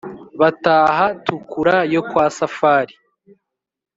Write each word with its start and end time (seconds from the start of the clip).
Bataha 0.39 1.05
Tukura 1.25 1.77
yo 1.93 2.01
kwa 2.09 2.25
Safari; 2.37 2.95